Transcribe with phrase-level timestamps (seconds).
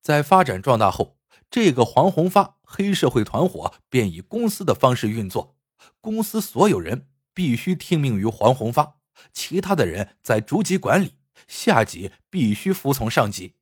[0.00, 1.18] 在发展壮大后，
[1.50, 5.56] 这个黄宏发黑社会团伙便以公司的方式运作，
[6.00, 8.96] 公司所有人必须听命于黄宏发，
[9.32, 11.14] 其他的人在逐级管理，
[11.46, 13.54] 下级必须服从上级，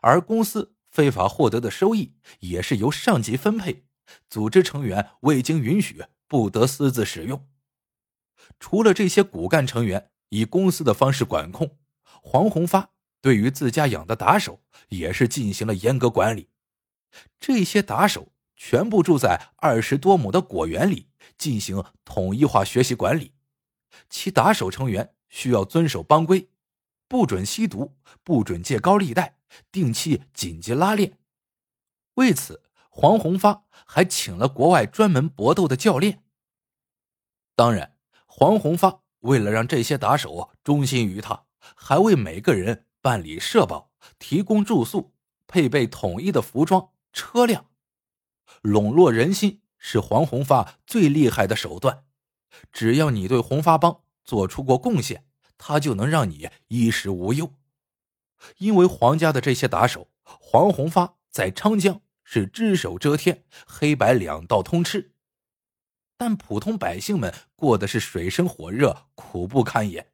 [0.00, 3.84] 而公司非法获得的收益也是由上级分配，
[4.28, 7.46] 组织成员未经允许不得私自使用。
[8.58, 11.78] 除了这些骨干成员以公司的方式管控，
[12.22, 12.91] 黄宏发
[13.22, 16.50] 对于自家养的打手也是进行了严格管理。
[17.40, 23.32] 这些打手全部住在二十多亩的果园里，进行统一化学习管理。
[24.10, 26.50] 其打手成员需要遵守帮规，
[27.08, 29.38] 不准吸毒，不准借高利贷，
[29.70, 31.18] 定期紧急拉练。
[32.16, 36.22] 为此，黄宏发还请了国外专门搏斗的教练。
[37.56, 37.90] 当然。
[38.34, 41.44] 黄宏发为了让这些打手忠心于他，
[41.76, 45.12] 还为每个人办理社保、提供住宿、
[45.46, 47.66] 配备统一的服装、车辆，
[48.62, 52.04] 笼络人心是黄宏发最厉害的手段。
[52.70, 55.26] 只要你对红发帮做出过贡献，
[55.58, 57.52] 他就能让你衣食无忧。
[58.58, 65.12] 因为黄家的这些打手，黄宏发在昌江是只手遮天，黑白两道通吃。
[66.16, 70.12] 但普通百姓们过的是水深火热、苦不堪言。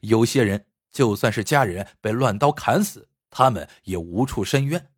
[0.00, 4.90] 有些人就算是家人被乱刀砍死，他们也无处伸冤。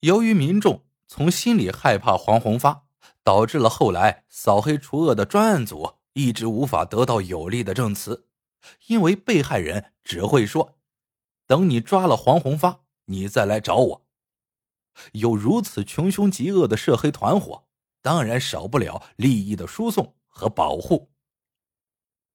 [0.00, 2.86] 由于民众从心里害怕黄宏发，
[3.22, 8.26] 导致了后来扫黑除恶的专案组一直无法得到有力的证词，
[8.86, 10.78] 因为被害人只会说
[11.46, 14.06] ：“等你抓了黄宏发，你再来找我。”
[15.12, 17.64] 有如此穷凶极恶的涉黑团伙。
[18.00, 21.10] 当然少不了利益的输送和保护。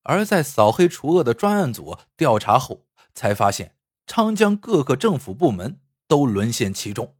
[0.04, 7.16] 而在扫黑除恶的专案组调查后，才发现昌江各个政府部门都沦陷其中。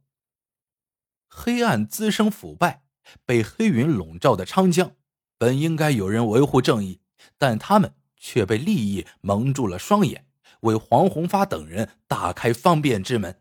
[1.28, 2.84] 黑暗滋生腐败，
[3.24, 4.92] 被黑云笼罩的昌江，
[5.36, 7.00] 本应该有人维护正义，
[7.38, 10.26] 但他们却被利益蒙住了双眼，
[10.60, 13.40] 为黄宏发等人打开方便之门。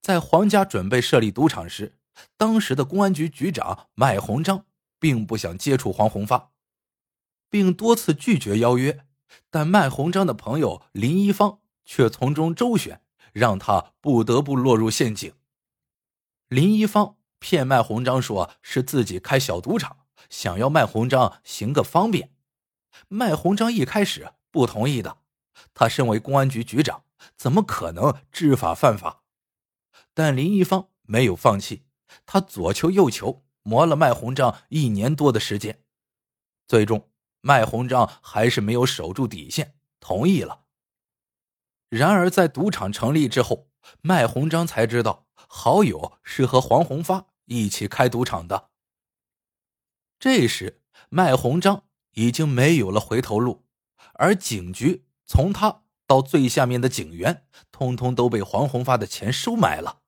[0.00, 1.96] 在黄家准备设立赌场时，
[2.36, 4.66] 当时的公安局局长麦鸿章
[4.98, 6.50] 并不想接触黄宏发，
[7.50, 9.04] 并多次拒绝邀约，
[9.50, 13.02] 但麦鸿章的朋友林一方却从中周旋，
[13.32, 15.34] 让他不得不落入陷阱。
[16.48, 22.32] 林一方骗麦鸿章说是自己开小赌场，想要麦鸿章行个方便。
[23.08, 25.18] 麦鸿章一开始不同意的，
[25.74, 27.04] 他身为公安局局长，
[27.36, 29.22] 怎么可能知法犯法？
[30.14, 31.82] 但林一方没有放弃。
[32.26, 35.82] 他左求右求，磨了麦鸿章一年多的时间，
[36.66, 37.09] 最终
[37.40, 40.64] 麦鸿章还是没有守住底线，同意了。
[41.88, 43.68] 然而，在赌场成立之后，
[44.02, 48.70] 麦鸿章才知道好友是和黄宏发一起开赌场的。
[50.18, 53.64] 这时，麦鸿章已经没有了回头路，
[54.14, 60.02] 而警局从他到最下面的警员，通通都被黄宏发的钱收买了。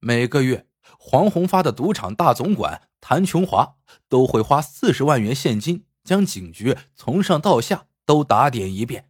[0.00, 3.76] 每个月，黄宏发的赌场大总管谭琼华
[4.06, 9.08] 都会花四十万元现金，将警局从上到下都打点一遍。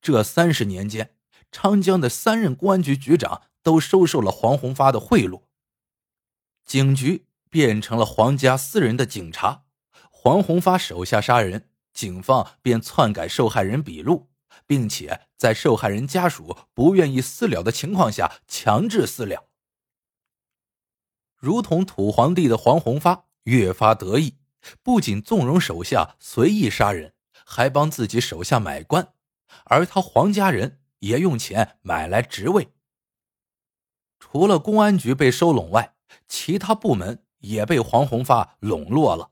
[0.00, 1.16] 这三十年间，
[1.50, 5.42] 昌江的三任公安局局长都收受了黄宏发的贿赂，
[6.64, 9.64] 警局变成了黄家私人的警察。
[10.12, 14.28] 黄宏发手下杀人，警方便篡改受害人笔录，
[14.68, 19.49] 并且在受害人家属不愿意私了的情况下强制私了。
[21.40, 24.36] 如同土皇帝的黄宏发越发得意，
[24.82, 27.14] 不仅纵容手下随意杀人，
[27.46, 29.14] 还帮自己手下买官，
[29.64, 32.68] 而他黄家人也用钱买来职位。
[34.18, 35.94] 除了公安局被收拢外，
[36.28, 39.30] 其他部门也被黄宏发笼络了，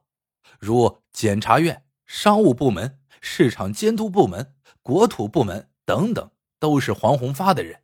[0.58, 7.82] 如检察院、商务部门、市场监督部门、国土部门等等，都是黄宏发的人。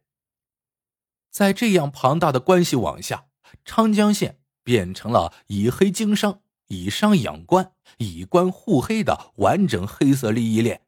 [1.31, 3.27] 在这样庞大的关系网下。
[3.65, 10.83] 昌江县变成了以黑经商、以商养官、以官护黑的完整黑色利益链。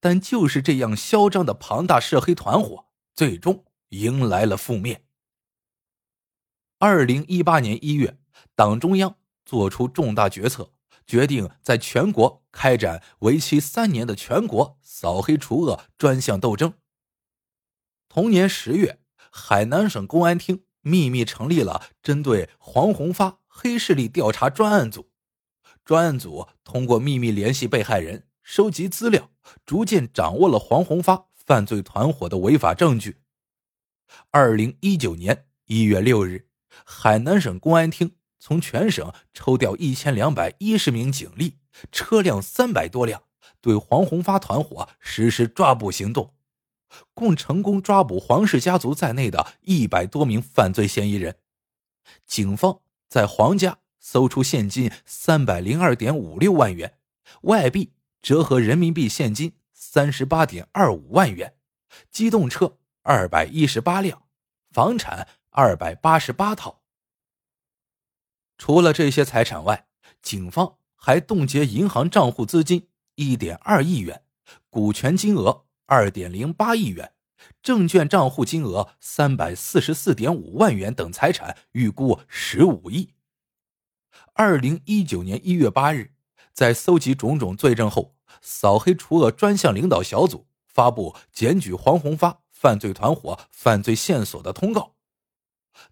[0.00, 5.04] 但就是这样嚣张的庞大涉黑团伙，最终迎来了覆灭。
[6.78, 8.18] 二零一八年一月，
[8.54, 10.72] 党中央作出重大决策，
[11.06, 16.74] 决定在全国开展为期三年的全国扫黑除恶专项斗争。
[18.08, 19.00] 同年十月，
[19.30, 20.63] 海南省公安厅。
[20.84, 25.10] 秘密成立了针对黄宏发黑势力调查专案组，
[25.84, 29.30] 专案组通过秘密联系被害人、收集资料，
[29.64, 33.16] 逐渐掌握了黄宏发犯罪团伙的违法证据。
[34.30, 36.48] 二零一九年一月六日，
[36.84, 41.58] 海南省公安厅从全省抽调一千两百一十名警力、
[41.90, 43.22] 车辆三百多辆，
[43.62, 46.33] 对黄宏发团伙实施抓捕行动，
[47.12, 51.36] 共成功抓捕黄氏家族在内的一百多名犯罪嫌疑人。
[52.26, 56.98] 警方在黄家搜出现金三百零二点五六万元，
[57.42, 57.92] 外币
[58.22, 61.54] 折合人民币现金三十八点二五万元，
[62.10, 62.78] 机动车。
[63.06, 64.22] 二百一十八辆，
[64.70, 66.80] 房产二百八十八套。
[68.56, 69.88] 除了这些财产外，
[70.22, 74.22] 警方还冻结银行账户资金一点二亿元，
[74.70, 77.12] 股权金额二点零八亿元，
[77.62, 83.14] 证券账户金额三百四十四点五万元等财产预估十五亿。
[84.34, 86.12] 二零一九年一月八日，
[86.52, 92.40] 在搜集种种罪证后，扫黑除恶专项领导小组发布检举黄宏发。
[92.50, 94.94] 犯罪团伙犯罪线索的通告，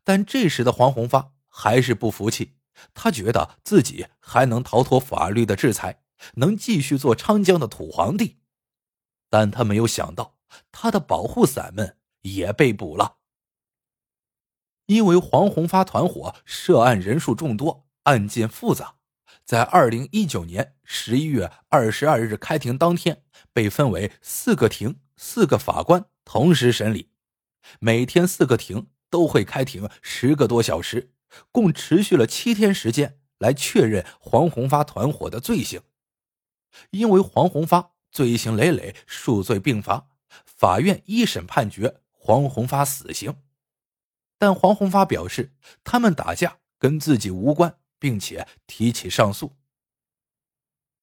[0.02, 2.54] 但这时的黄宏发还是不服气，
[2.94, 6.00] 他觉得自己还能逃脱法律的制裁，
[6.36, 8.38] 能继续做昌江的土皇帝，
[9.32, 10.37] 但他没有想到，
[10.70, 13.17] 他的保护伞们也被捕了。
[14.84, 18.96] 因为黄宏发团伙涉案人数众多，案件复杂，
[19.43, 23.23] 在二零一九年十一月二十二日开庭当天，
[23.55, 26.05] 被分为四个庭，四个法官。
[26.26, 27.08] 同时审理，
[27.81, 31.14] 每天四个庭都会开庭十个多小时，
[31.50, 35.81] 共持续了七天时间来确认黄宏发团伙的罪行。
[36.90, 40.06] 因为黄宏发罪行累累，数罪并罚，
[40.47, 43.35] 法院一审判决黄宏发死刑。
[44.38, 49.56] 但黄宏发表示，他们打架跟自己无关，并且提起上诉。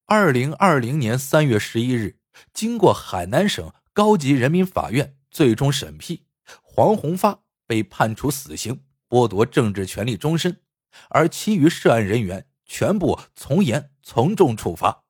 [0.05, 2.19] 二零二零年三月十一日，
[2.53, 3.73] 经过海南省。
[3.91, 6.23] 高级人民法院最终审批，
[6.61, 10.61] 黄宏发被判处死刑，剥夺政治权利终身，
[11.09, 15.03] 而其余涉案人员全部从严从重处罚。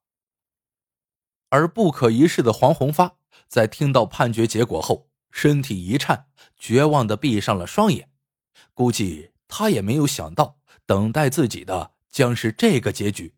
[1.49, 3.17] 而不可一世的黄宏发
[3.47, 8.09] 在听到判决结果后，身体一颤，绝望的闭上了双眼。
[8.73, 13.35] 估计他也没有想到，等待自己的将是这个结局。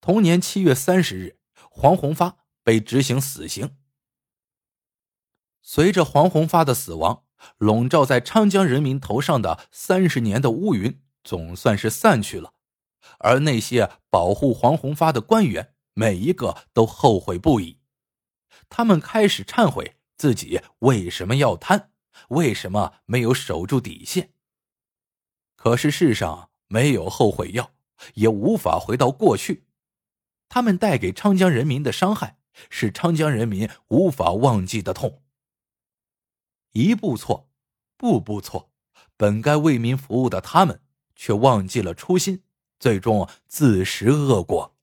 [0.00, 1.38] 同年七月三十日，
[1.70, 3.76] 黄宏发被执行死刑。
[5.62, 7.24] 随着黄宏发的死亡，
[7.58, 12.54] 笼罩在昌江人民头上的三十年的乌云总算是散去了，
[13.18, 17.78] 而那些保护黄宏发的官员，每一个都后悔不已。
[18.68, 21.90] 他们开始忏悔自己为什么要贪，
[22.28, 24.32] 为什么没有守住底线。
[25.56, 27.72] 可是世上没有后悔药，
[28.14, 29.66] 也无法回到过去。
[30.48, 32.38] 他们带给昌江人民的伤害，
[32.70, 35.22] 是昌江人民无法忘记的痛。
[36.72, 37.50] 一步错，
[37.96, 38.70] 步步错，
[39.16, 40.80] 本该为民服务的他们，
[41.14, 42.42] 却忘记了初心，
[42.78, 44.76] 最终自食恶果。